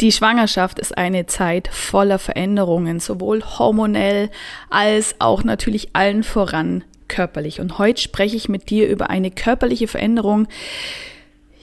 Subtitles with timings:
[0.00, 4.30] Die Schwangerschaft ist eine Zeit voller Veränderungen, sowohl hormonell
[4.70, 7.60] als auch natürlich allen voran körperlich.
[7.60, 10.48] Und heute spreche ich mit dir über eine körperliche Veränderung,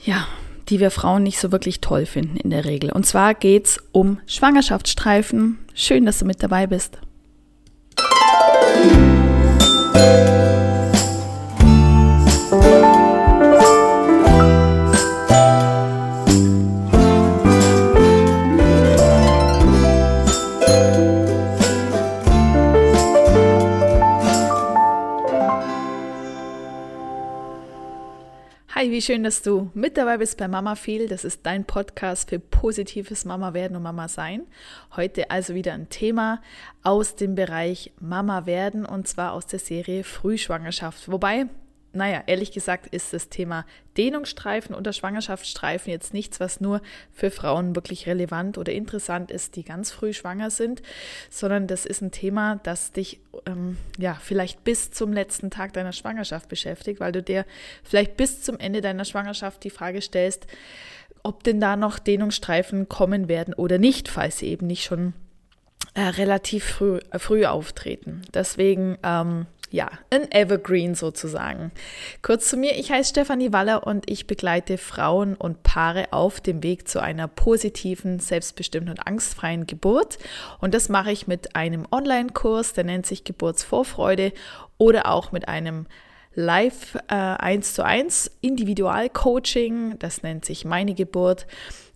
[0.04, 0.28] ja,
[0.68, 2.92] die wir Frauen nicht so wirklich toll finden in der Regel.
[2.92, 5.58] Und zwar geht es um Schwangerschaftsstreifen.
[5.74, 6.98] Schön, dass du mit dabei bist.
[28.98, 31.06] Wie schön, dass du mit dabei bist bei Mama Feel.
[31.06, 34.42] Das ist dein Podcast für positives Mama werden und Mama sein.
[34.96, 36.42] Heute also wieder ein Thema
[36.82, 41.12] aus dem Bereich Mama werden und zwar aus der Serie Frühschwangerschaft.
[41.12, 41.46] Wobei
[41.92, 43.64] naja, ehrlich gesagt ist das Thema
[43.96, 49.64] Dehnungsstreifen oder Schwangerschaftsstreifen jetzt nichts, was nur für Frauen wirklich relevant oder interessant ist, die
[49.64, 50.82] ganz früh schwanger sind,
[51.30, 55.92] sondern das ist ein Thema, das dich ähm, ja vielleicht bis zum letzten Tag deiner
[55.92, 57.46] Schwangerschaft beschäftigt, weil du dir
[57.82, 60.46] vielleicht bis zum Ende deiner Schwangerschaft die Frage stellst,
[61.22, 65.14] ob denn da noch Dehnungsstreifen kommen werden oder nicht, falls sie eben nicht schon
[65.94, 68.22] äh, relativ früh, äh, früh auftreten.
[68.32, 71.72] Deswegen ähm, ja, ein Evergreen sozusagen.
[72.22, 76.62] Kurz zu mir, ich heiße Stefanie Waller und ich begleite Frauen und Paare auf dem
[76.62, 80.18] Weg zu einer positiven, selbstbestimmten und angstfreien Geburt.
[80.60, 84.32] Und das mache ich mit einem Online-Kurs, der nennt sich Geburtsvorfreude
[84.78, 85.86] oder auch mit einem
[86.34, 91.46] Live äh, 1 zu 1 Individual-Coaching, das nennt sich Meine Geburt.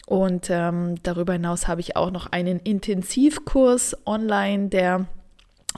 [0.07, 5.07] Und ähm, darüber hinaus habe ich auch noch einen Intensivkurs online, der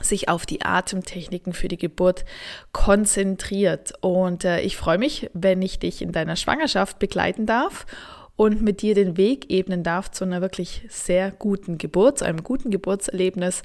[0.01, 2.25] sich auf die Atemtechniken für die Geburt
[2.71, 3.93] konzentriert.
[4.01, 7.85] Und äh, ich freue mich, wenn ich dich in deiner Schwangerschaft begleiten darf
[8.35, 12.43] und mit dir den Weg ebnen darf zu einer wirklich sehr guten Geburt, zu einem
[12.43, 13.63] guten Geburtserlebnis.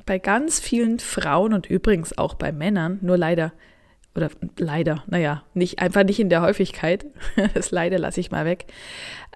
[0.05, 3.53] bei ganz vielen Frauen und übrigens auch bei Männern, nur leider
[4.15, 7.05] oder leider, naja, nicht, einfach nicht in der Häufigkeit,
[7.53, 8.65] das leider lasse ich mal weg,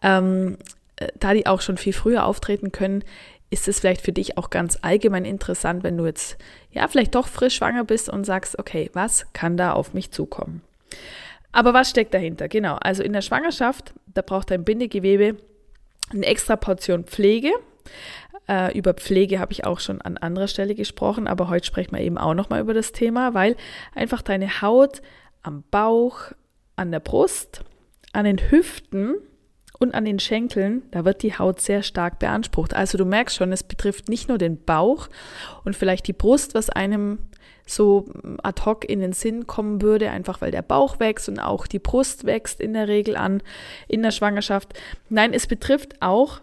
[0.01, 0.57] ähm,
[0.95, 3.03] äh, da die auch schon viel früher auftreten können,
[3.53, 6.37] ist es vielleicht für dich auch ganz allgemein interessant, wenn du jetzt
[6.71, 10.61] ja vielleicht doch frisch schwanger bist und sagst, okay, was kann da auf mich zukommen?
[11.51, 12.49] Aber was steckt dahinter?
[12.49, 15.37] Genau, also in der Schwangerschaft, da braucht dein Bindegewebe
[16.11, 17.51] eine extra Portion Pflege.
[18.49, 22.01] Äh, über Pflege habe ich auch schon an anderer Stelle gesprochen, aber heute sprechen wir
[22.01, 23.55] eben auch nochmal über das Thema, weil
[23.93, 25.03] einfach deine Haut
[25.43, 26.31] am Bauch,
[26.75, 27.63] an der Brust,
[28.13, 29.17] an den Hüften
[29.83, 32.73] und an den Schenkeln, da wird die Haut sehr stark beansprucht.
[32.73, 35.09] Also du merkst schon, es betrifft nicht nur den Bauch
[35.63, 37.19] und vielleicht die Brust, was einem
[37.65, 38.05] so
[38.41, 41.79] ad hoc in den Sinn kommen würde, einfach weil der Bauch wächst und auch die
[41.79, 43.41] Brust wächst in der Regel an
[43.87, 44.73] in der Schwangerschaft.
[45.09, 46.41] Nein, es betrifft auch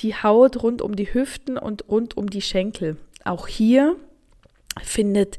[0.00, 2.96] die Haut rund um die Hüften und rund um die Schenkel.
[3.24, 3.96] Auch hier
[4.82, 5.38] findet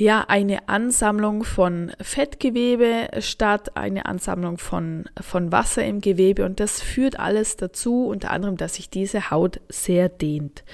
[0.00, 6.82] ja eine Ansammlung von Fettgewebe statt, eine Ansammlung von, von Wasser im Gewebe und das
[6.82, 10.64] führt alles dazu, unter anderem, dass sich diese Haut sehr dehnt.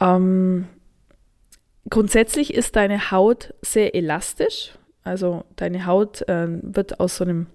[0.00, 0.66] Ähm,
[1.88, 7.46] grundsätzlich ist deine Haut sehr elastisch, also deine Haut äh, wird aus so einem,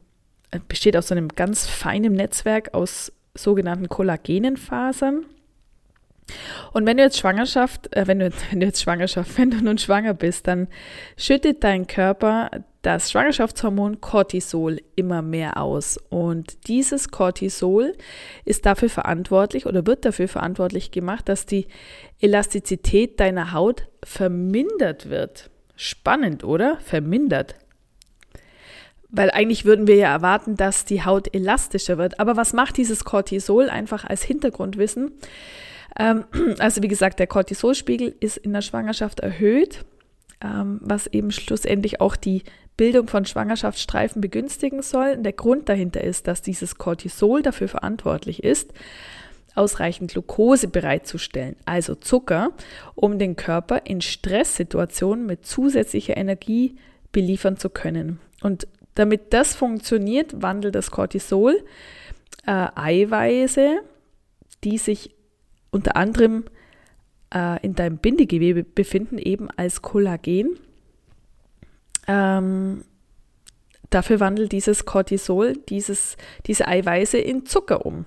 [0.52, 5.26] äh, besteht aus so einem ganz feinen Netzwerk aus sogenannten Kollagenenfasern.
[6.74, 9.78] Und wenn du jetzt Schwangerschaft, äh, wenn, du, wenn du jetzt Schwangerschaft, wenn du nun
[9.78, 10.68] schwanger bist, dann
[11.18, 12.50] schüttet dein Körper
[12.82, 15.98] das Schwangerschaftshormon Cortisol immer mehr aus.
[16.10, 17.94] Und dieses Cortisol
[18.46, 21.68] ist dafür verantwortlich oder wird dafür verantwortlich gemacht, dass die
[22.22, 25.50] Elastizität deiner Haut vermindert wird.
[25.76, 26.78] Spannend, oder?
[26.82, 27.56] Vermindert.
[29.10, 32.20] Weil eigentlich würden wir ja erwarten, dass die Haut elastischer wird.
[32.20, 35.12] Aber was macht dieses Cortisol einfach als Hintergrundwissen?
[36.00, 36.24] Ähm,
[36.60, 39.86] also wie gesagt, der Cortisolspiegel ist in der Schwangerschaft erhöht,
[40.42, 42.44] ähm, was eben schlussendlich auch die
[42.78, 45.18] Bildung von Schwangerschaftsstreifen begünstigen soll.
[45.18, 48.74] Der Grund dahinter ist, dass dieses Cortisol dafür verantwortlich ist,
[49.54, 52.52] ausreichend Glucose bereitzustellen, also Zucker,
[52.96, 56.78] um den Körper in Stresssituationen mit zusätzlicher Energie
[57.12, 58.22] beliefern zu können.
[58.42, 61.62] Und damit das funktioniert, wandelt das Cortisol
[62.46, 63.82] äh, Eiweiße
[64.64, 65.12] die sich
[65.72, 66.46] unter anderem
[67.34, 70.60] äh, in deinem Bindegewebe befinden, eben als Kollagen.
[72.08, 72.84] Ähm,
[73.90, 78.06] dafür wandelt dieses Cortisol, dieses, diese Eiweiße in Zucker um.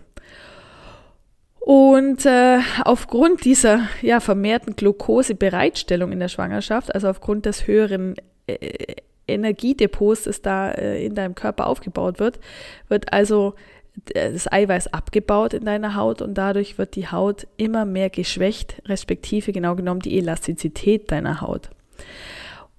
[1.61, 8.17] Und äh, aufgrund dieser ja, vermehrten Glukosebereitstellung in der Schwangerschaft, also aufgrund des höheren
[8.49, 8.97] äh,
[9.29, 12.41] Energiedepots, das da äh, in deinem Körper aufgebaut wird,
[12.89, 13.55] wird also
[13.95, 19.53] das Eiweiß abgebaut in deiner Haut und dadurch wird die Haut immer mehr geschwächt, respektive
[19.53, 21.71] genau genommen die Elastizität deiner Haut.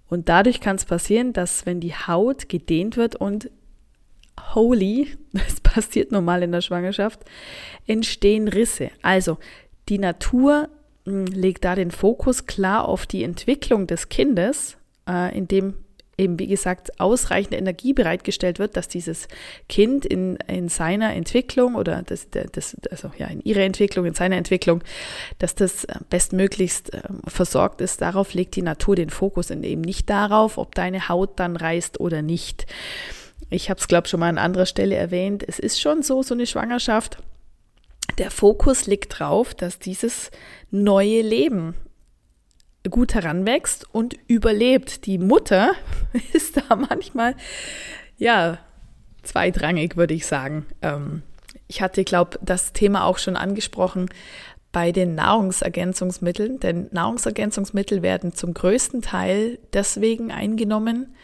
[0.09, 3.49] Und dadurch kann es passieren, dass wenn die Haut gedehnt wird und
[4.53, 7.21] holy, das passiert normal in der Schwangerschaft,
[7.87, 8.89] entstehen Risse.
[9.01, 9.37] Also
[9.89, 10.69] die Natur
[11.05, 14.77] hm, legt da den Fokus klar auf die Entwicklung des Kindes,
[15.07, 15.75] äh, indem
[16.17, 19.27] eben, wie gesagt, ausreichende Energie bereitgestellt wird, dass dieses
[19.67, 24.37] Kind in, in seiner Entwicklung oder das, das, also ja, in ihrer Entwicklung, in seiner
[24.37, 24.83] Entwicklung,
[25.39, 28.01] dass das äh, bestmöglichst äh, versorgt ist.
[28.01, 31.99] Darauf legt die Natur den Fokus und eben nicht darauf, ob deine Haut dann reißt
[31.99, 32.67] oder nicht.
[33.49, 35.43] Ich habe es, glaube ich, schon mal an anderer Stelle erwähnt.
[35.47, 37.17] Es ist schon so, so eine Schwangerschaft.
[38.17, 40.29] Der Fokus liegt drauf, dass dieses
[40.69, 41.75] neue Leben
[42.89, 45.05] gut heranwächst und überlebt.
[45.05, 45.73] Die Mutter
[46.33, 47.35] ist da manchmal,
[48.17, 48.57] ja,
[49.23, 50.65] zweitrangig, würde ich sagen.
[50.81, 51.23] Ähm,
[51.67, 54.09] ich hatte, glaube das Thema auch schon angesprochen
[54.71, 61.15] bei den Nahrungsergänzungsmitteln, denn Nahrungsergänzungsmittel werden zum größten Teil deswegen eingenommen,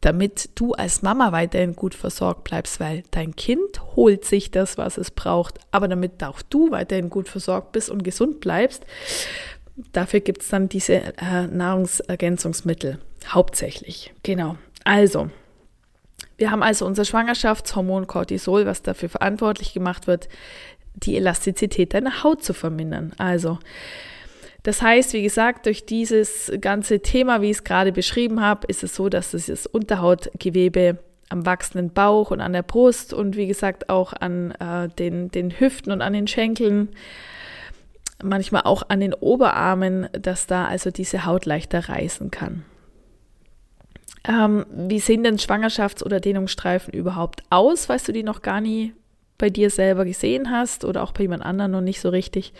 [0.00, 4.98] damit du als Mama weiterhin gut versorgt bleibst, weil dein Kind holt sich das, was
[4.98, 8.84] es braucht, aber damit auch du weiterhin gut versorgt bist und gesund bleibst,
[9.92, 12.98] Dafür gibt es dann diese äh, Nahrungsergänzungsmittel
[13.28, 14.12] hauptsächlich.
[14.22, 14.56] Genau.
[14.84, 15.30] Also,
[16.36, 20.28] wir haben also unser Schwangerschaftshormon Cortisol, was dafür verantwortlich gemacht wird,
[20.94, 23.12] die Elastizität deiner Haut zu vermindern.
[23.18, 23.58] Also,
[24.62, 28.82] das heißt, wie gesagt, durch dieses ganze Thema, wie ich es gerade beschrieben habe, ist
[28.82, 30.98] es so, dass das Unterhautgewebe
[31.30, 35.58] am wachsenden Bauch und an der Brust und wie gesagt auch an äh, den, den
[35.58, 36.88] Hüften und an den Schenkeln
[38.22, 42.64] manchmal auch an den Oberarmen, dass da also diese Haut leichter reißen kann.
[44.28, 48.92] Ähm, wie sehen denn Schwangerschafts- oder Dehnungsstreifen überhaupt aus, falls du die noch gar nie
[49.38, 52.52] bei dir selber gesehen hast oder auch bei jemand anderem noch nicht so richtig?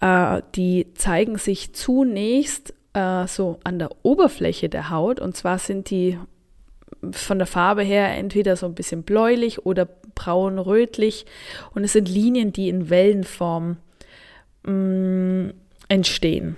[0.00, 5.90] Äh, die zeigen sich zunächst äh, so an der Oberfläche der Haut und zwar sind
[5.90, 6.18] die
[7.12, 11.26] von der Farbe her entweder so ein bisschen bläulich oder braun-rötlich
[11.74, 13.76] und es sind Linien, die in Wellenform
[14.68, 15.54] mh, mm,
[15.88, 16.56] entstehen.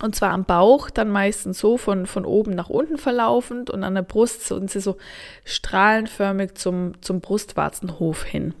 [0.00, 3.94] Und zwar am Bauch dann meistens so von, von oben nach unten verlaufend und an
[3.94, 4.96] der Brust sind sie so
[5.44, 8.54] strahlenförmig zum, zum Brustwarzenhof hin.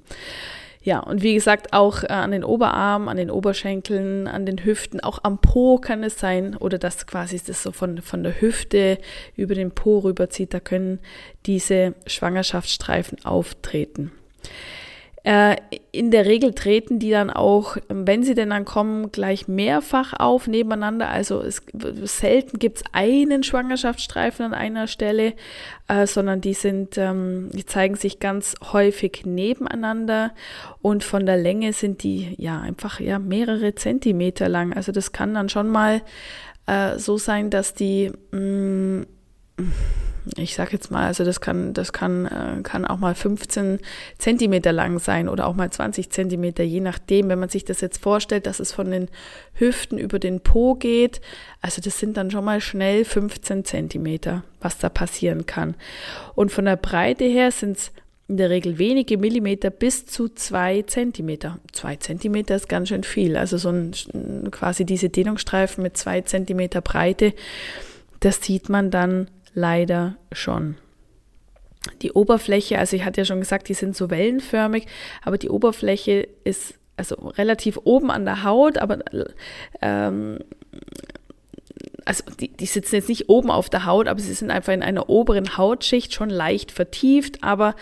[0.84, 5.00] Ja, und wie gesagt, auch äh, an den Oberarmen, an den Oberschenkeln, an den Hüften,
[5.00, 8.98] auch am Po kann es sein, oder dass quasi das so von, von der Hüfte
[9.36, 10.98] über den Po rüberzieht, da können
[11.46, 14.10] diese Schwangerschaftsstreifen auftreten.
[15.24, 15.56] Äh,
[15.92, 20.48] in der Regel treten die dann auch, wenn sie denn dann kommen, gleich mehrfach auf
[20.48, 21.08] nebeneinander.
[21.08, 21.62] Also es,
[22.04, 25.34] selten gibt es einen Schwangerschaftsstreifen an einer Stelle,
[25.86, 30.32] äh, sondern die sind, ähm, die zeigen sich ganz häufig nebeneinander
[30.80, 34.72] und von der Länge sind die ja einfach ja mehrere Zentimeter lang.
[34.72, 36.02] Also das kann dann schon mal
[36.66, 39.06] äh, so sein, dass die mh, mm,
[40.36, 43.80] ich sage jetzt mal, also das kann, das kann, äh, kann auch mal 15
[44.18, 48.02] Zentimeter lang sein oder auch mal 20 Zentimeter, je nachdem, wenn man sich das jetzt
[48.02, 49.08] vorstellt, dass es von den
[49.54, 51.20] Hüften über den Po geht.
[51.60, 55.74] Also das sind dann schon mal schnell 15 Zentimeter, was da passieren kann.
[56.34, 57.92] Und von der Breite her sind es
[58.28, 61.58] in der Regel wenige Millimeter bis zu zwei Zentimeter.
[61.72, 63.36] Zwei Zentimeter ist ganz schön viel.
[63.36, 63.92] Also so ein,
[64.50, 67.34] quasi diese Dehnungsstreifen mit zwei Zentimeter Breite,
[68.20, 70.76] das sieht man dann leider schon.
[72.02, 74.86] Die Oberfläche, also ich hatte ja schon gesagt, die sind so wellenförmig,
[75.22, 78.98] aber die Oberfläche ist also relativ oben an der Haut, aber
[79.80, 80.38] ähm,
[82.04, 84.82] also die, die sitzen jetzt nicht oben auf der Haut, aber sie sind einfach in
[84.82, 87.74] einer oberen Hautschicht schon leicht vertieft, aber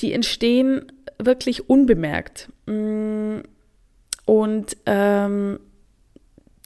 [0.00, 2.48] die entstehen wirklich unbemerkt.
[2.66, 3.40] Mm,
[4.24, 5.58] und ähm,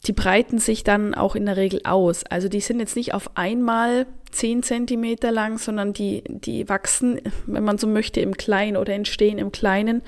[0.06, 2.24] die breiten sich dann auch in der Regel aus.
[2.24, 7.64] Also die sind jetzt nicht auf einmal 10 Zentimeter lang, sondern die, die wachsen, wenn
[7.64, 10.02] man so möchte, im Kleinen oder entstehen im Kleinen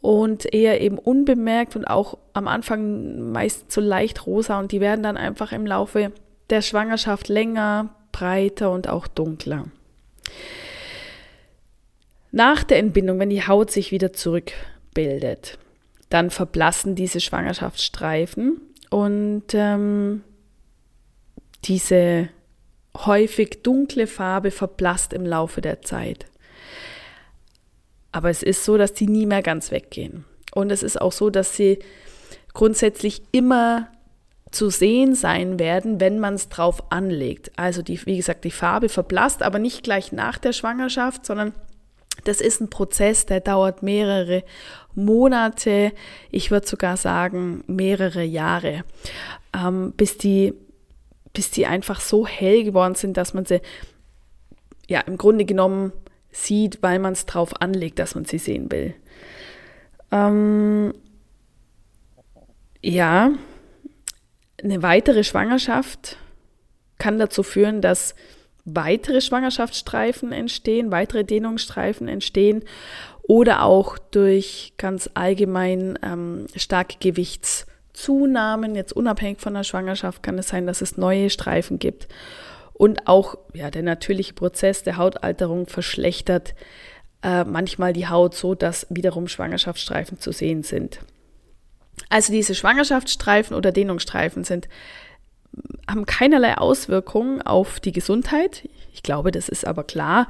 [0.00, 5.02] und eher eben unbemerkt und auch am Anfang meist so leicht rosa und die werden
[5.02, 6.12] dann einfach im Laufe
[6.50, 9.66] der Schwangerschaft länger, breiter und auch dunkler.
[12.30, 14.52] Nach der Entbindung, wenn die Haut sich wieder zurück
[14.94, 15.58] bildet.
[16.10, 20.22] Dann verblassen diese Schwangerschaftsstreifen und ähm,
[21.64, 22.28] diese
[22.96, 26.26] häufig dunkle Farbe verblasst im Laufe der Zeit.
[28.12, 30.24] Aber es ist so, dass die nie mehr ganz weggehen.
[30.54, 31.78] Und es ist auch so, dass sie
[32.54, 33.88] grundsätzlich immer
[34.50, 37.52] zu sehen sein werden, wenn man es drauf anlegt.
[37.56, 41.52] Also die, wie gesagt, die Farbe verblasst, aber nicht gleich nach der Schwangerschaft, sondern
[42.24, 44.42] das ist ein Prozess, der dauert mehrere
[44.98, 45.92] Monate,
[46.30, 48.84] ich würde sogar sagen mehrere Jahre,
[49.54, 50.54] ähm, bis, die,
[51.32, 53.60] bis die einfach so hell geworden sind, dass man sie
[54.88, 55.92] ja im Grunde genommen
[56.30, 58.94] sieht, weil man es drauf anlegt, dass man sie sehen will.
[60.10, 60.94] Ähm,
[62.82, 63.32] ja,
[64.62, 66.16] eine weitere Schwangerschaft
[66.98, 68.14] kann dazu führen, dass
[68.64, 72.64] weitere Schwangerschaftsstreifen entstehen, weitere Dehnungsstreifen entstehen
[73.28, 80.48] oder auch durch ganz allgemein ähm, starke Gewichtszunahmen, jetzt unabhängig von der Schwangerschaft, kann es
[80.48, 82.08] sein, dass es neue Streifen gibt.
[82.72, 86.54] Und auch ja, der natürliche Prozess der Hautalterung verschlechtert
[87.22, 91.00] äh, manchmal die Haut so, dass wiederum Schwangerschaftsstreifen zu sehen sind.
[92.08, 94.68] Also diese Schwangerschaftsstreifen oder Dehnungsstreifen sind
[95.88, 98.68] haben keinerlei Auswirkungen auf die Gesundheit.
[98.92, 100.28] Ich glaube, das ist aber klar.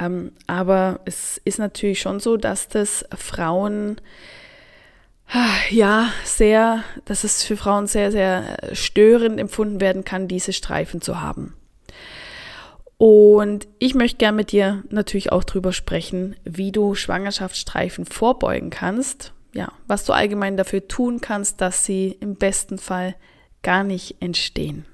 [0.00, 4.00] Ähm, aber es ist natürlich schon so, dass das Frauen
[5.70, 11.20] ja sehr, dass es für Frauen sehr, sehr störend empfunden werden kann, diese Streifen zu
[11.20, 11.54] haben.
[12.98, 19.32] Und ich möchte gerne mit dir natürlich auch darüber sprechen, wie du Schwangerschaftsstreifen vorbeugen kannst.
[19.54, 23.14] Ja, was du allgemein dafür tun kannst, dass sie im besten Fall
[23.62, 24.84] gar nicht entstehen.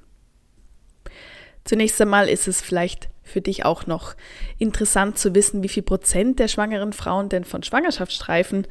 [1.64, 4.14] Zunächst einmal ist es vielleicht für dich auch noch
[4.58, 8.66] interessant zu wissen, wie viel Prozent der schwangeren Frauen denn von Schwangerschaftsstreifen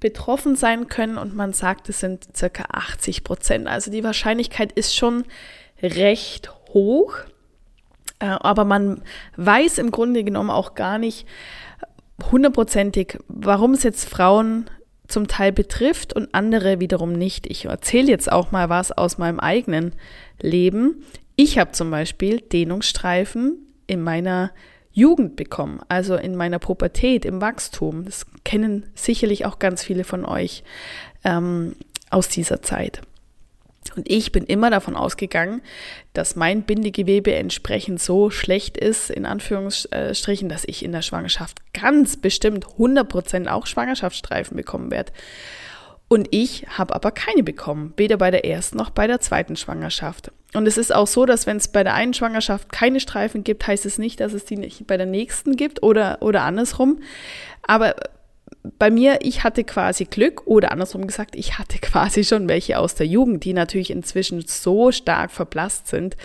[0.00, 1.18] betroffen sein können.
[1.18, 3.66] Und man sagt, es sind circa 80 Prozent.
[3.68, 5.24] Also die Wahrscheinlichkeit ist schon
[5.82, 7.14] recht hoch.
[8.18, 9.02] Äh, aber man
[9.36, 11.26] weiß im Grunde genommen auch gar nicht
[12.30, 14.70] hundertprozentig, warum es jetzt Frauen
[15.06, 17.46] zum Teil betrifft und andere wiederum nicht.
[17.46, 19.92] Ich erzähle jetzt auch mal was aus meinem eigenen
[20.40, 21.04] Leben.
[21.36, 24.52] Ich habe zum Beispiel Dehnungsstreifen in meiner
[24.92, 28.06] Jugend bekommen, also in meiner Pubertät, im Wachstum.
[28.06, 30.64] Das kennen sicherlich auch ganz viele von euch
[31.24, 31.76] ähm,
[32.10, 33.02] aus dieser Zeit.
[33.94, 35.62] Und ich bin immer davon ausgegangen,
[36.12, 42.16] dass mein Bindegewebe entsprechend so schlecht ist, in Anführungsstrichen, dass ich in der Schwangerschaft ganz
[42.16, 45.12] bestimmt 100% auch Schwangerschaftsstreifen bekommen werde.
[46.08, 50.30] Und ich habe aber keine bekommen, weder bei der ersten noch bei der zweiten Schwangerschaft.
[50.54, 53.66] Und es ist auch so, dass wenn es bei der einen Schwangerschaft keine Streifen gibt,
[53.66, 57.00] heißt es nicht, dass es die nicht bei der nächsten gibt oder, oder andersrum.
[57.62, 57.96] Aber
[58.78, 62.94] bei mir, ich hatte quasi Glück oder andersrum gesagt, ich hatte quasi schon welche aus
[62.94, 66.16] der Jugend, die natürlich inzwischen so stark verblasst sind,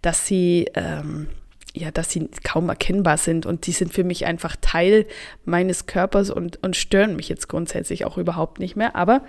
[0.00, 1.28] dass sie ähm,
[1.76, 5.06] ja, dass sie kaum erkennbar sind und die sind für mich einfach Teil
[5.44, 8.96] meines Körpers und, und stören mich jetzt grundsätzlich auch überhaupt nicht mehr.
[8.96, 9.22] Aber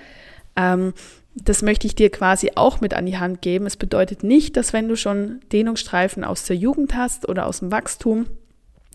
[0.56, 0.94] ähm,
[1.36, 3.66] das möchte ich dir quasi auch mit an die Hand geben.
[3.66, 7.72] Es bedeutet nicht, dass wenn du schon Dehnungsstreifen aus der Jugend hast oder aus dem
[7.72, 8.28] Wachstum,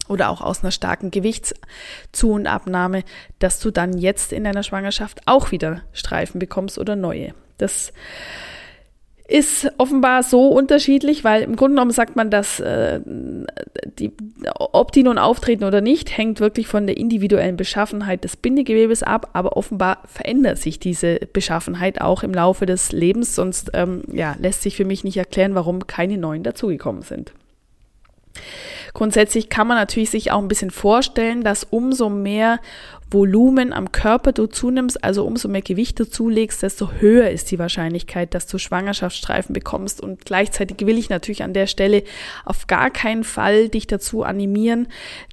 [0.08, 3.04] oder auch aus einer starken Gewichtszu- und Abnahme,
[3.38, 7.34] dass du dann jetzt in deiner Schwangerschaft auch wieder Streifen bekommst oder neue.
[7.56, 7.92] Das
[9.32, 13.00] ist offenbar so unterschiedlich, weil im Grunde genommen sagt man, dass äh,
[13.98, 14.12] die,
[14.54, 19.30] ob die nun auftreten oder nicht, hängt wirklich von der individuellen Beschaffenheit des Bindegewebes ab,
[19.32, 24.60] aber offenbar verändert sich diese Beschaffenheit auch im Laufe des Lebens, sonst ähm, ja, lässt
[24.62, 27.32] sich für mich nicht erklären, warum keine neuen dazugekommen sind.
[28.94, 32.60] Grundsätzlich kann man natürlich sich auch ein bisschen vorstellen, dass umso mehr
[33.12, 37.58] Volumen am Körper du zunimmst, also umso mehr Gewicht du zulegst, desto höher ist die
[37.58, 40.00] Wahrscheinlichkeit, dass du Schwangerschaftsstreifen bekommst.
[40.00, 42.02] Und gleichzeitig will ich natürlich an der Stelle
[42.44, 44.88] auf gar keinen Fall dich dazu animieren,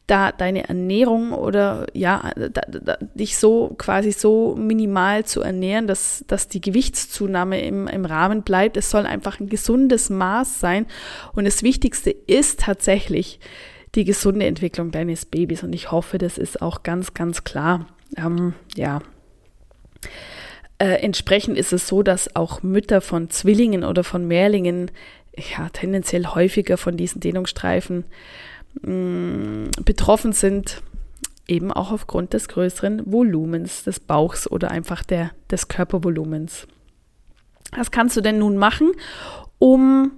[0.08, 6.24] da deine Ernährung oder ja, da, da, dich so quasi so minimal zu ernähren, dass,
[6.28, 8.76] dass die Gewichtszunahme im, im Rahmen bleibt.
[8.76, 10.88] Es soll einfach ein gesundes Maß sein.
[11.34, 13.40] Und das Wichtigste ist tatsächlich,
[13.96, 15.64] die gesunde Entwicklung deines Babys.
[15.64, 17.88] Und ich hoffe, das ist auch ganz, ganz klar.
[18.18, 19.02] Ähm, ja.
[20.78, 24.92] Äh, entsprechend ist es so, dass auch Mütter von Zwillingen oder von Mehrlingen
[25.36, 28.06] ja tendenziell häufiger von diesen Dehnungsstreifen
[28.82, 30.82] mh, mm, betroffen sind,
[31.48, 36.68] eben auch aufgrund des größeren Volumens des Bauchs oder einfach der, des Körpervolumens.
[37.76, 38.92] Was kannst du denn nun machen,
[39.58, 40.12] um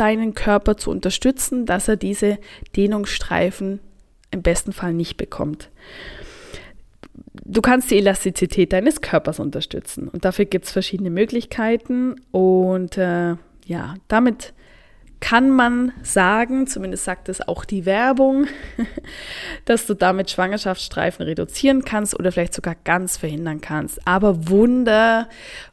[0.00, 2.38] deinen Körper zu unterstützen, dass er diese
[2.76, 3.80] Dehnungsstreifen
[4.30, 5.70] im besten Fall nicht bekommt.
[7.44, 10.08] du kannst die Elastizität deines Körpers unterstützen.
[10.08, 12.16] Und dafür gibt es verschiedene Möglichkeiten.
[12.30, 14.54] Und äh, ja, damit
[15.20, 18.46] kann man sagen, zumindest sagt es auch die Werbung,
[19.66, 24.06] dass du damit Schwangerschaftsstreifen reduzieren kannst oder vielleicht sogar ganz verhindern kannst.
[24.06, 25.28] Aber Wunder,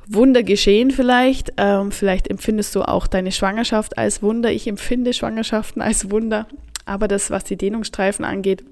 [0.05, 1.53] Wunder geschehen vielleicht.
[1.57, 4.51] Ähm, vielleicht empfindest du auch deine Schwangerschaft als Wunder.
[4.51, 6.47] Ich empfinde Schwangerschaften als Wunder.
[6.85, 8.63] Aber das, was die Dehnungsstreifen angeht,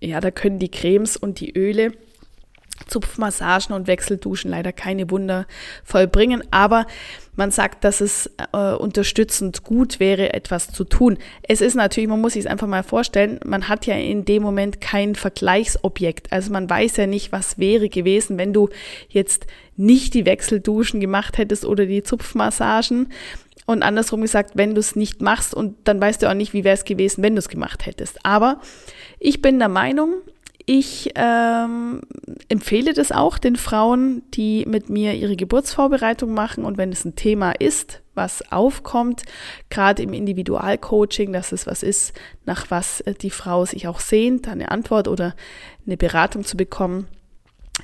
[0.00, 1.92] ja, da können die Cremes und die Öle
[2.86, 5.46] Zupfmassagen und Wechselduschen leider keine Wunder
[5.84, 6.86] vollbringen, aber
[7.38, 11.18] man sagt, dass es äh, unterstützend gut wäre, etwas zu tun.
[11.42, 14.42] Es ist natürlich, man muss sich es einfach mal vorstellen, man hat ja in dem
[14.42, 16.32] Moment kein Vergleichsobjekt.
[16.32, 18.70] Also man weiß ja nicht, was wäre gewesen, wenn du
[19.08, 23.12] jetzt nicht die Wechselduschen gemacht hättest oder die Zupfmassagen.
[23.66, 26.64] Und andersrum gesagt, wenn du es nicht machst und dann weißt du auch nicht, wie
[26.64, 28.18] wäre es gewesen, wenn du es gemacht hättest.
[28.24, 28.60] Aber
[29.20, 30.14] ich bin der Meinung,
[30.70, 32.02] ich ähm,
[32.50, 37.16] empfehle das auch den Frauen, die mit mir ihre Geburtsvorbereitung machen und wenn es ein
[37.16, 39.22] Thema ist, was aufkommt,
[39.70, 42.12] gerade im Individualcoaching, dass es was ist,
[42.44, 45.34] nach was äh, die Frau sich auch sehnt, eine Antwort oder
[45.86, 47.08] eine Beratung zu bekommen,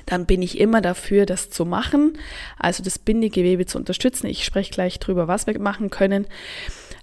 [0.05, 2.19] dann bin ich immer dafür, das zu machen,
[2.59, 4.27] also das Bindegewebe zu unterstützen.
[4.27, 6.27] Ich spreche gleich drüber, was wir machen können.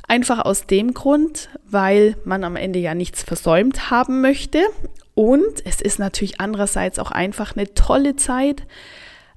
[0.07, 4.61] Einfach aus dem Grund, weil man am Ende ja nichts versäumt haben möchte
[5.15, 8.63] und es ist natürlich andererseits auch einfach eine tolle Zeit,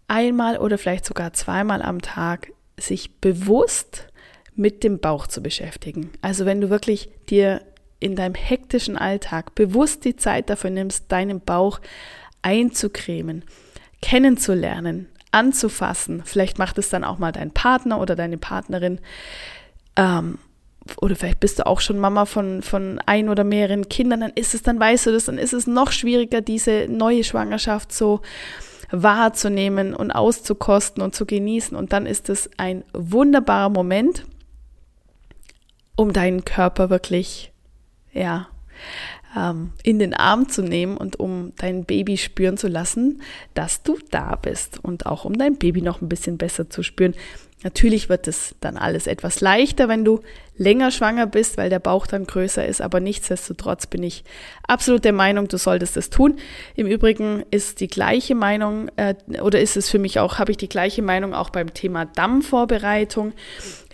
[0.08, 4.08] einmal oder vielleicht sogar zweimal am Tag sich bewusst
[4.56, 6.12] mit dem Bauch zu beschäftigen.
[6.22, 7.62] Also wenn du wirklich dir
[8.00, 11.80] in deinem hektischen Alltag bewusst die Zeit dafür nimmst, deinen Bauch
[12.42, 13.44] einzucremen,
[14.02, 19.00] kennenzulernen, anzufassen, vielleicht macht es dann auch mal dein Partner oder deine Partnerin,
[19.96, 20.38] ähm,
[21.02, 24.54] oder vielleicht bist du auch schon Mama von, von ein oder mehreren Kindern, dann ist
[24.54, 28.22] es, dann weißt du das, dann ist es noch schwieriger, diese neue Schwangerschaft so
[28.92, 31.76] wahrzunehmen und auszukosten und zu genießen.
[31.76, 34.26] Und dann ist es ein wunderbarer Moment,
[35.96, 37.52] um deinen Körper wirklich,
[38.14, 38.48] ja,
[39.36, 43.22] ähm, in den Arm zu nehmen und um dein Baby spüren zu lassen,
[43.54, 47.16] dass du da bist und auch um dein Baby noch ein bisschen besser zu spüren.
[47.66, 50.20] Natürlich wird es dann alles etwas leichter, wenn du
[50.56, 54.24] länger schwanger bist, weil der Bauch dann größer ist, aber nichtsdestotrotz bin ich
[54.68, 56.38] absolut der Meinung, du solltest es tun.
[56.76, 60.58] Im Übrigen ist die gleiche Meinung äh, oder ist es für mich auch, habe ich
[60.58, 63.34] die gleiche Meinung auch beim Thema Dammvorbereitung.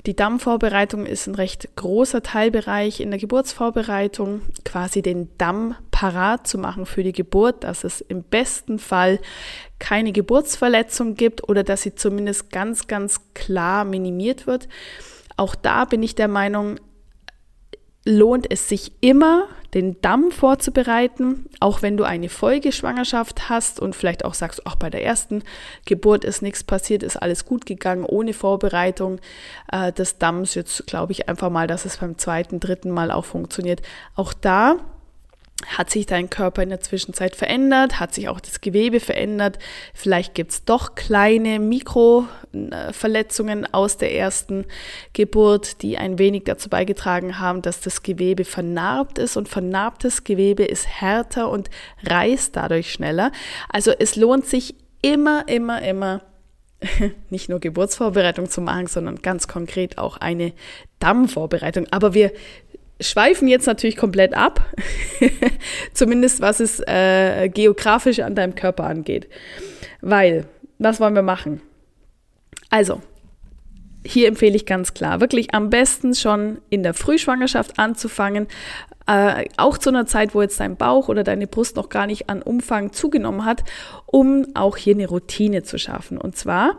[0.07, 6.57] Die Dammvorbereitung ist ein recht großer Teilbereich in der Geburtsvorbereitung, quasi den Damm parat zu
[6.57, 9.19] machen für die Geburt, dass es im besten Fall
[9.77, 14.67] keine Geburtsverletzung gibt oder dass sie zumindest ganz, ganz klar minimiert wird.
[15.37, 16.79] Auch da bin ich der Meinung,
[18.03, 24.25] lohnt es sich immer, den Damm vorzubereiten, auch wenn du eine Folgeschwangerschaft hast und vielleicht
[24.25, 25.43] auch sagst, auch bei der ersten
[25.85, 29.19] Geburt ist nichts passiert, ist alles gut gegangen, ohne Vorbereitung
[29.71, 30.55] äh, des Damms.
[30.55, 33.81] Jetzt glaube ich einfach mal, dass es beim zweiten, dritten Mal auch funktioniert.
[34.15, 34.77] Auch da
[35.65, 37.99] hat sich dein Körper in der Zwischenzeit verändert?
[37.99, 39.57] Hat sich auch das Gewebe verändert?
[39.93, 44.65] Vielleicht gibt es doch kleine Mikroverletzungen aus der ersten
[45.13, 49.37] Geburt, die ein wenig dazu beigetragen haben, dass das Gewebe vernarbt ist.
[49.37, 51.69] Und vernarbtes Gewebe ist härter und
[52.03, 53.31] reißt dadurch schneller.
[53.69, 56.21] Also es lohnt sich immer, immer, immer
[57.29, 60.53] nicht nur Geburtsvorbereitung zu machen, sondern ganz konkret auch eine
[60.99, 61.87] Dammvorbereitung.
[61.91, 62.31] Aber wir
[63.01, 64.65] schweifen jetzt natürlich komplett ab,
[65.93, 69.27] zumindest was es äh, geografisch an deinem Körper angeht.
[70.01, 70.45] Weil,
[70.79, 71.61] was wollen wir machen?
[72.69, 73.01] Also,
[74.03, 78.47] hier empfehle ich ganz klar, wirklich am besten schon in der Frühschwangerschaft anzufangen,
[79.07, 82.29] äh, auch zu einer Zeit, wo jetzt dein Bauch oder deine Brust noch gar nicht
[82.29, 83.63] an Umfang zugenommen hat,
[84.05, 86.17] um auch hier eine Routine zu schaffen.
[86.17, 86.77] Und zwar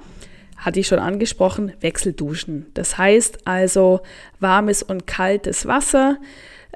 [0.62, 2.66] hatte ich schon angesprochen, Wechselduschen.
[2.74, 4.00] Das heißt also
[4.40, 6.18] warmes und kaltes Wasser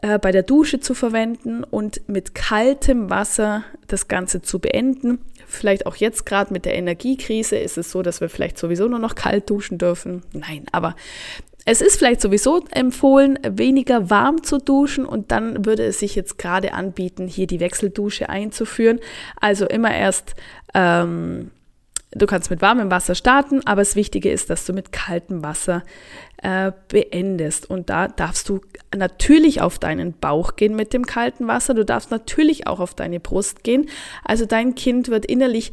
[0.02, 5.18] äh, bei der Dusche zu verwenden und mit kaltem Wasser das Ganze zu beenden.
[5.46, 8.98] Vielleicht auch jetzt gerade mit der Energiekrise ist es so, dass wir vielleicht sowieso nur
[8.98, 10.22] noch kalt duschen dürfen.
[10.32, 10.96] Nein, aber
[11.64, 16.38] es ist vielleicht sowieso empfohlen, weniger warm zu duschen und dann würde es sich jetzt
[16.38, 19.00] gerade anbieten, hier die Wechseldusche einzuführen.
[19.40, 20.34] Also immer erst
[20.74, 21.50] ähm,
[22.16, 25.82] Du kannst mit warmem Wasser starten, aber das Wichtige ist, dass du mit kaltem Wasser
[26.42, 27.68] äh, beendest.
[27.68, 28.60] Und da darfst du
[28.96, 31.74] natürlich auf deinen Bauch gehen mit dem kalten Wasser.
[31.74, 33.90] Du darfst natürlich auch auf deine Brust gehen.
[34.24, 35.72] Also dein Kind wird innerlich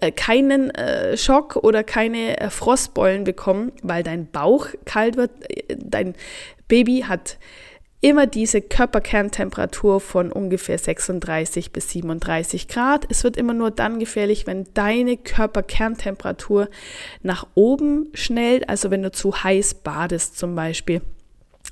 [0.00, 5.30] äh, keinen äh, Schock oder keine äh, Frostbeulen bekommen, weil dein Bauch kalt wird.
[5.74, 6.14] Dein
[6.68, 7.38] Baby hat
[8.00, 13.06] immer diese Körperkerntemperatur von ungefähr 36 bis 37 Grad.
[13.10, 16.68] Es wird immer nur dann gefährlich, wenn deine Körperkerntemperatur
[17.22, 21.02] nach oben schnellt, also wenn du zu heiß badest zum Beispiel.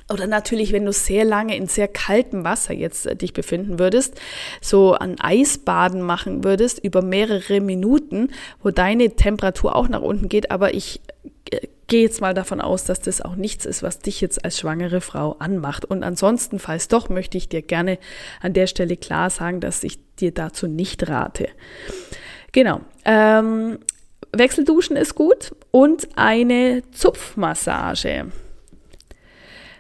[0.09, 4.21] Oder natürlich, wenn du sehr lange in sehr kaltem Wasser jetzt äh, dich befinden würdest,
[4.61, 8.29] so an Eisbaden machen würdest über mehrere Minuten,
[8.63, 10.51] wo deine Temperatur auch nach unten geht.
[10.53, 11.01] Aber ich
[11.87, 15.01] gehe jetzt mal davon aus, dass das auch nichts ist, was dich jetzt als schwangere
[15.01, 15.85] Frau anmacht.
[15.85, 17.99] Und ansonsten, falls doch, möchte ich dir gerne
[18.41, 21.49] an der Stelle klar sagen, dass ich dir dazu nicht rate.
[22.53, 22.81] Genau.
[23.05, 23.79] Ähm,
[24.33, 28.33] Wechselduschen ist gut und eine Zupfmassage.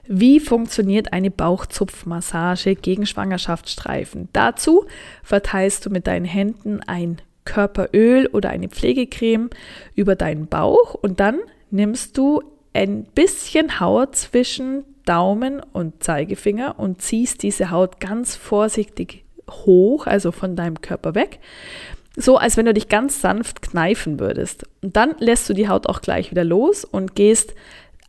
[0.09, 4.29] Wie funktioniert eine Bauchzupfmassage gegen Schwangerschaftsstreifen?
[4.33, 4.87] Dazu
[5.25, 9.51] verteilst du mit deinen Händen ein Körperöl oder eine Pflegecreme
[9.95, 17.01] über deinen Bauch und dann nimmst du ein bisschen Haut zwischen Daumen und Zeigefinger und
[17.01, 21.39] ziehst diese Haut ganz vorsichtig hoch, also von deinem Körper weg,
[22.17, 24.67] so als wenn du dich ganz sanft kneifen würdest.
[24.83, 27.55] Und dann lässt du die Haut auch gleich wieder los und gehst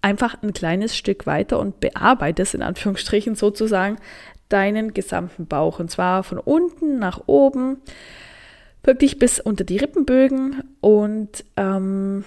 [0.01, 3.97] einfach ein kleines Stück weiter und bearbeitest in Anführungsstrichen sozusagen
[4.49, 5.79] deinen gesamten Bauch.
[5.79, 7.77] Und zwar von unten nach oben,
[8.83, 12.23] wirklich bis unter die Rippenbögen und ähm,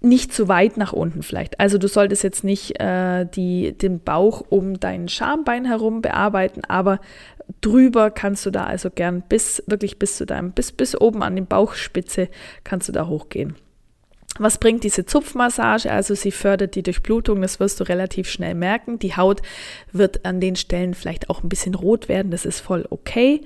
[0.00, 1.60] nicht zu weit nach unten vielleicht.
[1.60, 7.00] Also du solltest jetzt nicht äh, die, den Bauch um dein Schambein herum bearbeiten, aber
[7.60, 11.36] drüber kannst du da also gern bis wirklich bis zu deinem, bis, bis oben an
[11.36, 12.28] die Bauchspitze
[12.64, 13.56] kannst du da hochgehen.
[14.38, 15.90] Was bringt diese Zupfmassage?
[15.90, 18.98] Also sie fördert die Durchblutung, das wirst du relativ schnell merken.
[18.98, 19.42] Die Haut
[19.92, 23.42] wird an den Stellen vielleicht auch ein bisschen rot werden, das ist voll okay.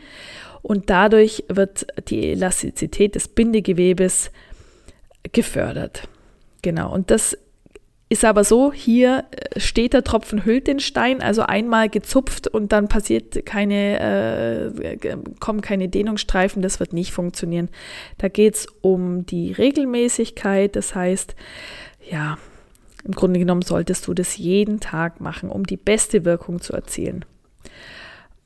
[0.63, 4.31] Und dadurch wird die Elastizität des Bindegewebes
[5.33, 6.09] gefördert.
[6.65, 7.37] Genau, und das
[8.09, 12.73] ist aber so, hier äh, steht der Tropfen hüllt den Stein, also einmal gezupft und
[12.73, 17.69] dann passiert keine, äh, kommen keine Dehnungsstreifen, das wird nicht funktionieren.
[18.17, 21.37] Da geht es um die Regelmäßigkeit, das heißt,
[22.11, 22.39] ja,
[23.05, 27.27] im Grunde genommen solltest du das jeden Tag machen, um die beste Wirkung zu erzielen.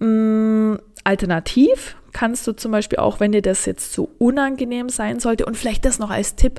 [0.00, 5.46] Mm, alternativ kannst du zum Beispiel auch, wenn dir das jetzt zu unangenehm sein sollte,
[5.46, 6.58] und vielleicht das noch als Tipp,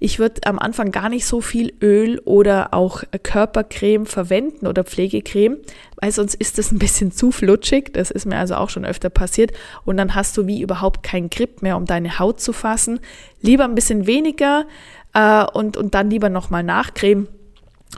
[0.00, 5.56] ich würde am Anfang gar nicht so viel Öl oder auch Körpercreme verwenden oder Pflegecreme,
[5.96, 7.94] weil sonst ist das ein bisschen zu flutschig.
[7.94, 9.52] Das ist mir also auch schon öfter passiert.
[9.86, 13.00] Und dann hast du wie überhaupt keinen Grip mehr, um deine Haut zu fassen.
[13.40, 14.66] Lieber ein bisschen weniger
[15.14, 17.28] äh, und, und dann lieber nochmal nachcremen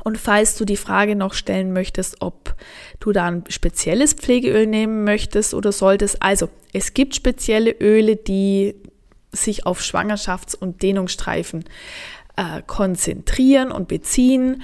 [0.05, 2.55] und falls du die Frage noch stellen möchtest, ob
[3.01, 8.75] du da ein spezielles Pflegeöl nehmen möchtest oder solltest, also es gibt spezielle Öle, die
[9.33, 11.65] sich auf Schwangerschafts- und Dehnungsstreifen
[12.37, 14.63] äh, konzentrieren und beziehen.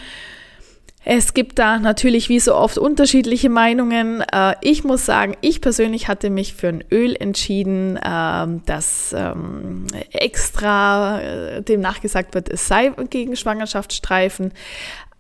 [1.08, 4.22] Es gibt da natürlich wie so oft unterschiedliche Meinungen.
[4.22, 9.86] Äh, ich muss sagen, ich persönlich hatte mich für ein Öl entschieden, äh, das ähm,
[10.10, 14.52] extra äh, dem nachgesagt wird, es sei gegen Schwangerschaftsstreifen.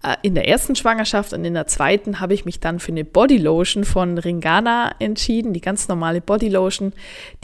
[0.06, 3.04] Äh, in der ersten Schwangerschaft und in der zweiten habe ich mich dann für eine
[3.04, 6.92] Bodylotion von Ringana entschieden, die ganz normale Bodylotion.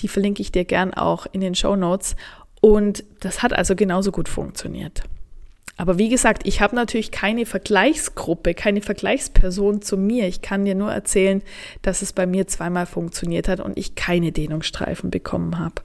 [0.00, 2.16] Die verlinke ich dir gern auch in den Show Notes.
[2.60, 5.02] Und das hat also genauso gut funktioniert.
[5.76, 10.28] Aber wie gesagt, ich habe natürlich keine Vergleichsgruppe, keine Vergleichsperson zu mir.
[10.28, 11.42] Ich kann dir nur erzählen,
[11.80, 15.82] dass es bei mir zweimal funktioniert hat und ich keine Dehnungsstreifen bekommen habe.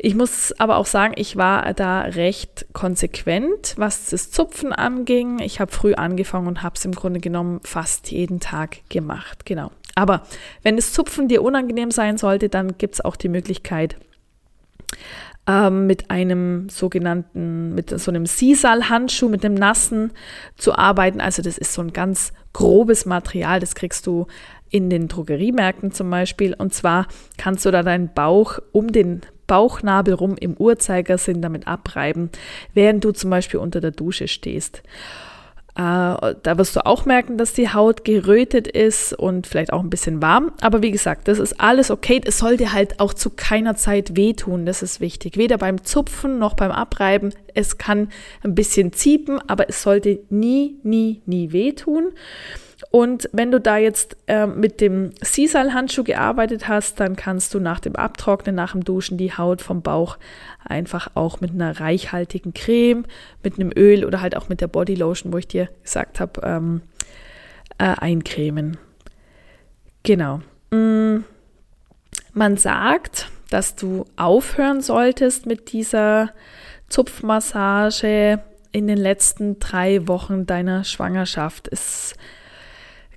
[0.00, 5.40] Ich muss aber auch sagen, ich war da recht konsequent, was das Zupfen anging.
[5.40, 9.44] Ich habe früh angefangen und habe es im Grunde genommen fast jeden Tag gemacht.
[9.44, 9.72] Genau.
[9.96, 10.22] Aber
[10.62, 13.96] wenn das Zupfen dir unangenehm sein sollte, dann gibt es auch die Möglichkeit,
[15.48, 20.12] ähm, mit einem sogenannten, mit so einem Sisal-Handschuh, mit einem nassen
[20.56, 21.20] zu arbeiten.
[21.20, 24.26] Also das ist so ein ganz grobes Material, das kriegst du
[24.70, 26.54] in den Drogeriemärkten zum Beispiel.
[26.54, 32.30] Und zwar kannst du da deinen Bauch um den Bauchnabel rum im Uhrzeigersinn damit abreiben,
[32.74, 34.82] während du zum Beispiel unter der Dusche stehst.
[35.78, 39.90] Äh, da wirst du auch merken, dass die Haut gerötet ist und vielleicht auch ein
[39.90, 40.50] bisschen warm.
[40.60, 42.20] Aber wie gesagt, das ist alles okay.
[42.24, 44.66] Es sollte halt auch zu keiner Zeit wehtun.
[44.66, 45.36] Das ist wichtig.
[45.36, 47.32] Weder beim Zupfen noch beim Abreiben.
[47.54, 48.08] Es kann
[48.42, 52.08] ein bisschen ziepen, aber es sollte nie, nie, nie wehtun.
[52.90, 57.80] Und wenn du da jetzt äh, mit dem Sisal-Handschuh gearbeitet hast, dann kannst du nach
[57.80, 60.16] dem Abtrocknen, nach dem Duschen die Haut vom Bauch
[60.64, 63.04] einfach auch mit einer reichhaltigen Creme,
[63.42, 66.82] mit einem Öl oder halt auch mit der Bodylotion, wo ich dir gesagt habe, ähm,
[67.78, 68.76] äh, eincremen.
[70.04, 70.40] Genau.
[70.70, 71.24] Mm,
[72.32, 76.30] man sagt, dass du aufhören solltest mit dieser
[76.88, 81.68] Zupfmassage in den letzten drei Wochen deiner Schwangerschaft.
[81.70, 82.14] Es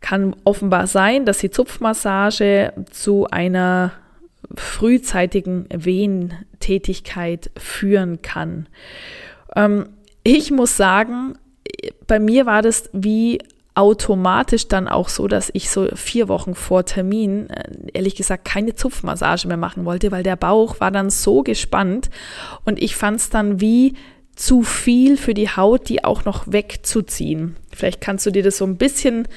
[0.02, 3.94] kann offenbar sein, dass die Zupfmassage zu einer
[4.56, 8.68] frühzeitigen Wehentätigkeit führen kann.
[9.56, 9.90] Ähm,
[10.24, 11.36] ich muss sagen,
[12.08, 13.40] bei mir war das wie
[13.74, 18.76] automatisch dann auch so, dass ich so vier Wochen vor Termin, äh, ehrlich gesagt, keine
[18.76, 22.10] Zupfmassage mehr machen wollte, weil der Bauch war dann so gespannt
[22.66, 23.94] und ich fand es dann wie
[24.36, 27.56] zu viel für die Haut, die auch noch wegzuziehen.
[27.74, 29.28] Vielleicht kannst du dir das so ein bisschen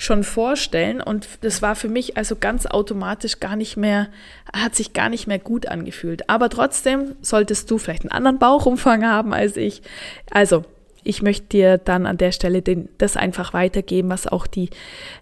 [0.00, 4.08] schon vorstellen und das war für mich also ganz automatisch gar nicht mehr,
[4.50, 6.30] hat sich gar nicht mehr gut angefühlt.
[6.30, 9.82] Aber trotzdem solltest du vielleicht einen anderen Bauchumfang haben als ich.
[10.30, 10.64] Also
[11.04, 14.70] ich möchte dir dann an der Stelle den, das einfach weitergeben, was auch die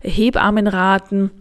[0.01, 1.33] Hebammen raten.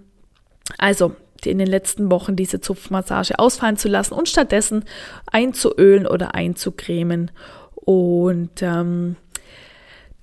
[0.80, 4.84] Also in den letzten Wochen diese Zupfmassage ausfallen zu lassen und stattdessen
[5.32, 7.30] einzuölen oder einzucremen.
[7.76, 9.16] Und ähm,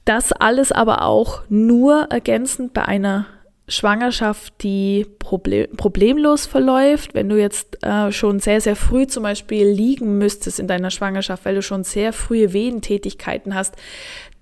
[0.04, 3.26] das alles aber auch nur ergänzend bei einer
[3.66, 9.66] Schwangerschaft, die problem problemlos verläuft, wenn du jetzt äh, schon sehr, sehr früh zum Beispiel
[9.66, 13.74] liegen müsstest in deiner Schwangerschaft, weil du schon sehr frühe Wehentätigkeiten hast,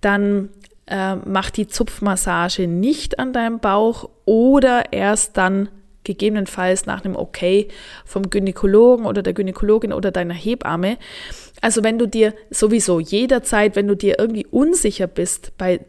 [0.01, 0.49] dann
[0.87, 5.69] äh, mach die Zupfmassage nicht an deinem Bauch oder erst dann
[6.05, 7.69] gegebenenfalls nach einem Okay
[8.05, 10.99] vom Gynäkologen oder der Gynäkologin oder deiner Hebamme.
[11.63, 15.81] Also wenn du dir sowieso jederzeit, wenn du dir irgendwie unsicher bist bei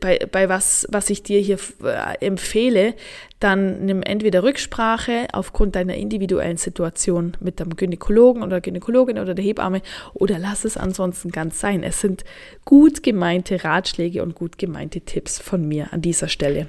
[0.00, 2.94] bei, bei was, was ich dir hier äh, empfehle,
[3.40, 9.44] dann nimm entweder Rücksprache aufgrund deiner individuellen Situation mit dem Gynäkologen oder Gynäkologin oder der
[9.44, 9.82] Hebamme
[10.14, 11.82] oder lass es ansonsten ganz sein.
[11.82, 12.24] Es sind
[12.64, 16.68] gut gemeinte Ratschläge und gut gemeinte Tipps von mir an dieser Stelle.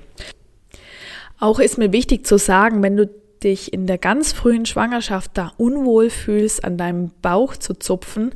[1.39, 3.09] Auch ist mir wichtig zu sagen, wenn du
[3.45, 8.33] dich in der ganz frühen Schwangerschaft da unwohl fühlst, an deinem Bauch zu zupfen,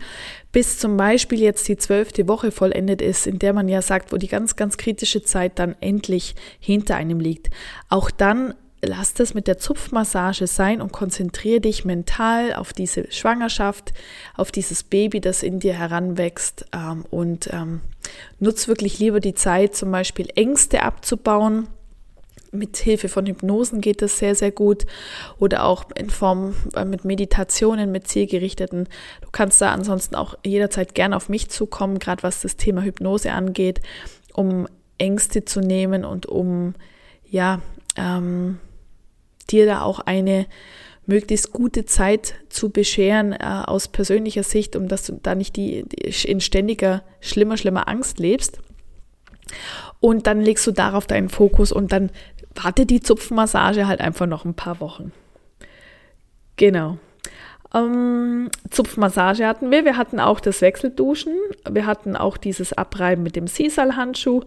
[0.53, 4.17] bis zum Beispiel jetzt die zwölfte Woche vollendet ist, in der man ja sagt, wo
[4.17, 7.49] die ganz, ganz kritische Zeit dann endlich hinter einem liegt.
[7.89, 13.93] Auch dann lass das mit der Zupfmassage sein und konzentriere dich mental auf diese Schwangerschaft,
[14.35, 17.81] auf dieses Baby, das in dir heranwächst ähm, und ähm,
[18.39, 21.67] nutz wirklich lieber die Zeit, zum Beispiel Ängste abzubauen
[22.51, 24.85] mit Hilfe von Hypnosen geht das sehr, sehr gut
[25.37, 28.87] oder auch in Form äh, mit Meditationen, mit zielgerichteten.
[29.21, 33.31] Du kannst da ansonsten auch jederzeit gerne auf mich zukommen, gerade was das Thema Hypnose
[33.31, 33.81] angeht,
[34.33, 36.73] um Ängste zu nehmen und um,
[37.25, 37.61] ja,
[37.95, 38.59] ähm,
[39.49, 40.45] dir da auch eine
[41.05, 45.83] möglichst gute Zeit zu bescheren äh, aus persönlicher Sicht, um dass du da nicht die,
[45.87, 48.59] die in ständiger, schlimmer, schlimmer Angst lebst.
[49.99, 52.11] Und dann legst du darauf deinen Fokus und dann
[52.63, 55.11] warte die Zupfmassage halt einfach noch ein paar Wochen.
[56.55, 56.97] Genau.
[57.73, 59.85] Ähm, Zupfmassage hatten wir.
[59.85, 61.33] Wir hatten auch das Wechselduschen.
[61.69, 64.41] Wir hatten auch dieses Abreiben mit dem Sisal-Handschuh.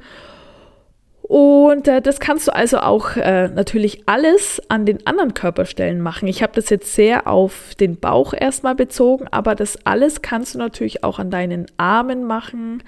[1.22, 6.26] Und äh, das kannst du also auch äh, natürlich alles an den anderen Körperstellen machen.
[6.26, 10.58] Ich habe das jetzt sehr auf den Bauch erstmal bezogen, aber das alles kannst du
[10.58, 12.82] natürlich auch an deinen Armen machen,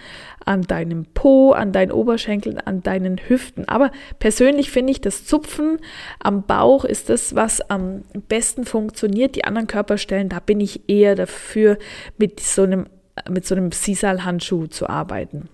[0.45, 3.69] an deinem Po, an deinen Oberschenkeln, an deinen Hüften.
[3.69, 5.79] Aber persönlich finde ich, das Zupfen
[6.19, 9.37] am Bauch ist das, was am besten funktioniert.
[9.37, 11.79] Die anderen Körperstellen, da bin ich eher dafür,
[12.19, 12.87] mit so einem,
[13.31, 15.49] mit so einem Sisal-Handschuh zu arbeiten.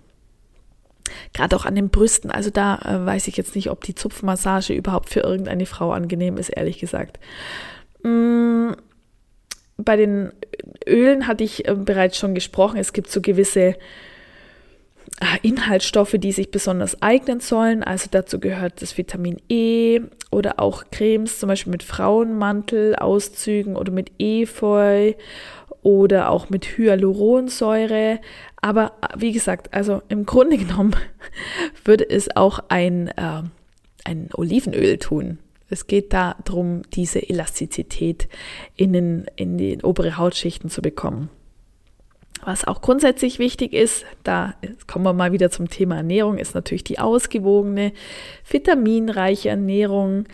[1.33, 2.31] Gerade auch an den Brüsten.
[2.31, 6.37] Also da äh, weiß ich jetzt nicht, ob die Zupfmassage überhaupt für irgendeine Frau angenehm
[6.37, 7.19] ist, ehrlich gesagt.
[8.03, 8.73] Mm,
[9.77, 10.33] bei den
[10.87, 12.79] Ölen hatte ich äh, bereits schon gesprochen.
[12.79, 13.77] Es gibt so gewisse
[15.21, 17.83] äh, Inhaltsstoffe, die sich besonders eignen sollen.
[17.83, 24.13] Also dazu gehört das Vitamin E oder auch Cremes, zum Beispiel mit Frauenmantelauszügen oder mit
[24.19, 25.15] Efeu
[25.83, 28.21] oder auch mit Hyaluronsäure.
[28.61, 30.95] Aber wie gesagt, also im Grunde genommen
[31.85, 33.43] würde es auch ein, äh,
[34.05, 35.39] ein Olivenöl tun.
[35.69, 38.29] Es geht darum, diese Elastizität
[38.77, 41.31] in, den, in die obere Hautschichten zu bekommen.
[42.45, 44.55] Was auch grundsätzlich wichtig ist, da
[44.87, 47.93] kommen wir mal wieder zum Thema Ernährung, ist natürlich die ausgewogene,
[48.49, 50.25] vitaminreiche Ernährung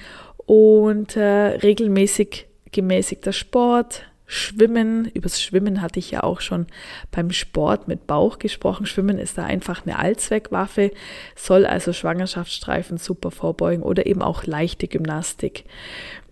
[0.47, 6.67] und äh, regelmäßig gemäßigter Sport, Schwimmen, übers Schwimmen hatte ich ja auch schon
[7.13, 8.85] beim Sport mit Bauch gesprochen.
[8.85, 10.91] Schwimmen ist da einfach eine Allzweckwaffe,
[11.37, 15.65] soll also Schwangerschaftsstreifen super vorbeugen oder eben auch leichte Gymnastik.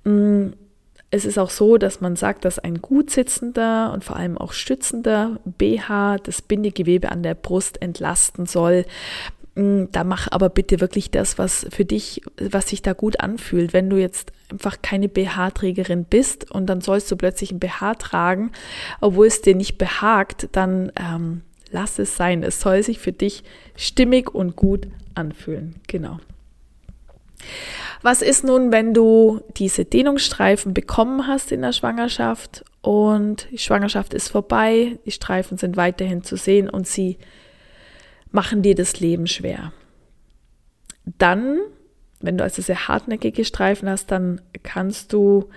[0.02, 0.48] Mm,
[1.14, 4.52] es ist auch so, dass man sagt, dass ein gut sitzender und vor allem auch
[4.52, 8.84] stützender BH das Bindegewebe an der Brust entlasten soll.
[9.56, 13.72] Da mach aber bitte wirklich das, was für dich, was sich da gut anfühlt.
[13.72, 18.50] Wenn du jetzt einfach keine BH-Trägerin bist und dann sollst du plötzlich ein BH tragen,
[19.00, 22.42] obwohl es dir nicht behagt, dann ähm, lass es sein.
[22.42, 23.44] Es soll sich für dich
[23.76, 25.76] stimmig und gut anfühlen.
[25.86, 26.18] Genau.
[28.02, 34.14] Was ist nun, wenn du diese Dehnungsstreifen bekommen hast in der Schwangerschaft und die Schwangerschaft
[34.14, 37.18] ist vorbei, die Streifen sind weiterhin zu sehen und sie
[38.34, 39.72] machen dir das Leben schwer?
[41.18, 41.58] Dann,
[42.20, 45.48] wenn du also sehr hartnäckige Streifen hast, dann kannst du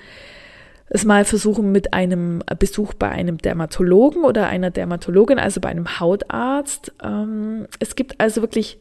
[0.89, 5.99] es mal versuchen mit einem Besuch bei einem Dermatologen oder einer Dermatologin, also bei einem
[5.99, 6.93] Hautarzt.
[7.03, 8.79] Ähm, es gibt also wirklich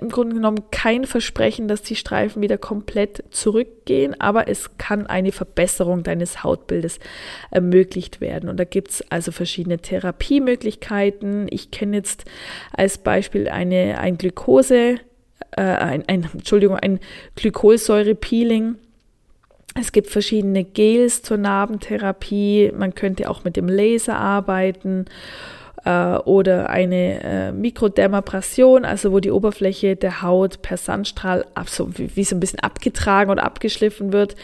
[0.00, 5.32] im Grunde genommen kein Versprechen, dass die Streifen wieder komplett zurückgehen, aber es kann eine
[5.32, 6.98] Verbesserung deines Hautbildes
[7.50, 8.50] ermöglicht werden.
[8.50, 11.46] Und da gibt es also verschiedene Therapiemöglichkeiten.
[11.50, 12.24] Ich kenne jetzt
[12.72, 14.96] als Beispiel eine, ein Glukose,
[15.52, 17.00] äh, ein, ein, Entschuldigung, ein
[17.36, 18.76] Glykolsäure-Peeling
[19.80, 22.72] es gibt verschiedene Gels zur Narbentherapie.
[22.76, 25.04] Man könnte auch mit dem Laser arbeiten
[25.88, 31.96] äh, oder eine äh, Mikrodermabrasion, also wo die Oberfläche der Haut per Sandstrahl ab, so,
[31.96, 34.36] wie, wie so ein bisschen abgetragen oder abgeschliffen wird.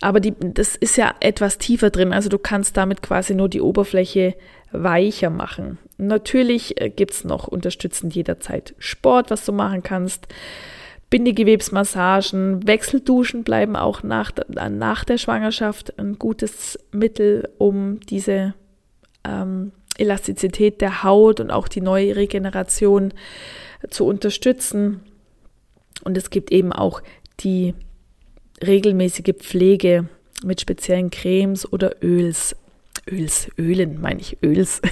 [0.00, 3.60] Aber die, das ist ja etwas tiefer drin, also du kannst damit quasi nur die
[3.60, 4.34] Oberfläche
[4.72, 5.78] weicher machen.
[5.98, 10.26] Natürlich äh, gibt es noch unterstützend jederzeit Sport, was du machen kannst.
[11.08, 18.54] Bindegewebsmassagen, Wechselduschen bleiben auch nach, nach der Schwangerschaft ein gutes Mittel, um diese
[19.22, 23.12] ähm, Elastizität der Haut und auch die neue Regeneration
[23.90, 25.00] zu unterstützen.
[26.04, 27.02] Und es gibt eben auch
[27.40, 27.74] die
[28.64, 30.08] regelmäßige Pflege
[30.44, 32.56] mit speziellen Cremes oder Öls.
[33.08, 34.82] Öls, Ölen meine ich, Öls.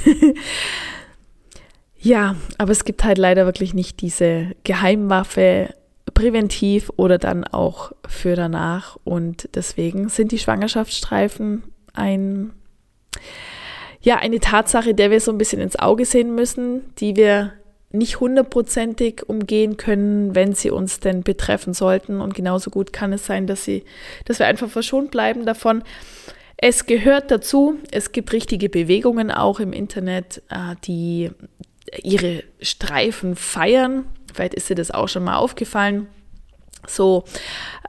[1.98, 5.74] ja, aber es gibt halt leider wirklich nicht diese Geheimwaffe,
[6.12, 8.96] präventiv oder dann auch für danach.
[9.04, 12.52] Und deswegen sind die Schwangerschaftsstreifen ein,
[14.04, 17.54] ja, eine Tatsache, der wir so ein bisschen ins Auge sehen müssen, die wir
[17.90, 22.20] nicht hundertprozentig umgehen können, wenn sie uns denn betreffen sollten.
[22.20, 23.84] Und genauso gut kann es sein, dass sie,
[24.26, 25.82] dass wir einfach verschont bleiben davon.
[26.58, 27.78] Es gehört dazu.
[27.92, 31.30] Es gibt richtige Bewegungen auch im Internet, äh, die
[32.02, 34.04] ihre Streifen feiern.
[34.34, 36.08] Vielleicht ist dir das auch schon mal aufgefallen.
[36.88, 37.24] So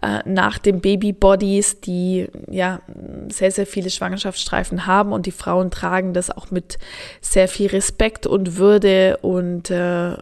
[0.02, 2.82] äh, nach den Babybodies, die ja
[3.30, 6.78] sehr, sehr viele Schwangerschaftsstreifen haben und die Frauen tragen das auch mit
[7.22, 10.16] sehr viel Respekt und Würde und äh,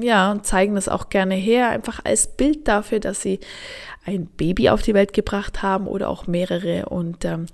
[0.00, 3.40] ja, zeigen das auch gerne her, einfach als Bild dafür, dass sie
[4.04, 6.86] ein Baby auf die Welt gebracht haben oder auch mehrere.
[6.86, 7.46] Und ähm,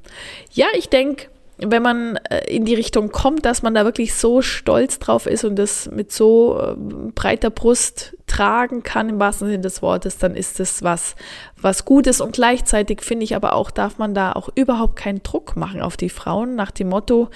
[0.53, 4.42] ja, ich denke, wenn man äh, in die Richtung kommt, dass man da wirklich so
[4.42, 6.75] stolz drauf ist und das mit so äh,
[7.14, 11.16] breiter Brust tragen kann, im wahrsten Sinne des Wortes, dann ist das was,
[11.61, 12.21] was Gutes.
[12.21, 15.97] Und gleichzeitig finde ich aber auch, darf man da auch überhaupt keinen Druck machen auf
[15.97, 17.31] die Frauen nach dem Motto,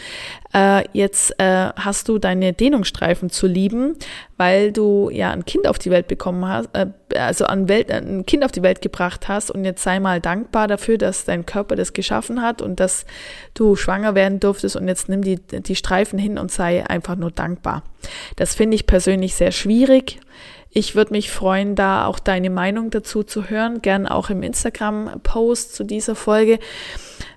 [0.53, 3.97] äh, jetzt äh, hast du deine Dehnungsstreifen zu lieben,
[4.37, 8.27] weil du ja ein Kind auf die Welt bekommen hast, äh, also ein, Welt, ein
[8.27, 11.77] Kind auf die Welt gebracht hast und jetzt sei mal dankbar dafür, dass dein Körper
[11.77, 13.07] das geschaffen hat und dass
[13.55, 17.31] du schwanger werden durftest und jetzt nimm die, die Streifen hin und sei einfach nur
[17.31, 17.85] dankbar.
[18.37, 20.21] Das finde ich persönlich sehr schwierig.
[20.73, 25.75] Ich würde mich freuen, da auch deine Meinung dazu zu hören, gern auch im Instagram-Post
[25.75, 26.61] zu dieser Folge,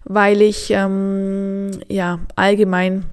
[0.04, 3.06] weil ich ähm, ja allgemein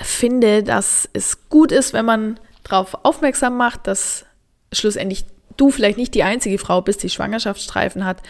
[0.00, 4.26] finde, dass es gut ist, wenn man darauf aufmerksam macht, dass
[4.72, 5.24] schlussendlich
[5.56, 8.22] du vielleicht nicht die einzige Frau bist, die Schwangerschaftsstreifen hat.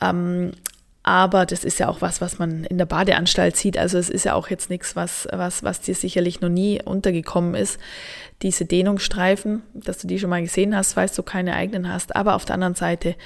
[0.00, 0.52] Ähm,
[1.02, 3.78] aber das ist ja auch was, was man in der Badeanstalt sieht.
[3.78, 7.54] Also es ist ja auch jetzt nichts, was, was, was dir sicherlich noch nie untergekommen
[7.54, 7.78] ist
[8.42, 12.14] diese Dehnungsstreifen, dass du die schon mal gesehen hast, falls du keine eigenen hast.
[12.14, 13.16] Aber auf der anderen Seite,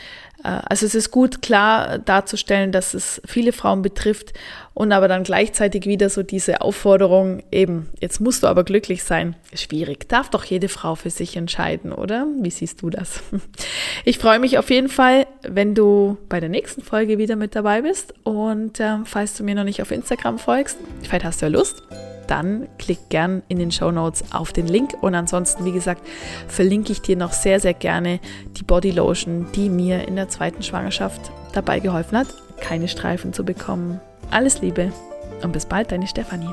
[0.42, 4.32] äh, also es ist gut klar darzustellen, dass es viele Frauen betrifft
[4.72, 9.36] und aber dann gleichzeitig wieder so diese Aufforderung, eben, jetzt musst du aber glücklich sein.
[9.54, 10.08] Schwierig.
[10.08, 12.26] Darf doch jede Frau für sich entscheiden, oder?
[12.40, 13.22] Wie siehst du das?
[14.04, 17.82] Ich freue mich auf jeden Fall, wenn du bei der nächsten Folge wieder mit dabei
[17.82, 21.52] bist und äh, falls du mir noch nicht auf Instagram folgst, vielleicht hast du ja
[21.52, 21.82] Lust
[22.32, 24.94] dann klick gern in den Show Notes auf den Link.
[25.02, 26.00] Und ansonsten, wie gesagt,
[26.48, 28.20] verlinke ich dir noch sehr, sehr gerne
[28.56, 32.28] die Body Lotion, die mir in der zweiten Schwangerschaft dabei geholfen hat,
[32.58, 34.00] keine Streifen zu bekommen.
[34.30, 34.92] Alles Liebe
[35.42, 36.48] und bis bald, deine Stefanie.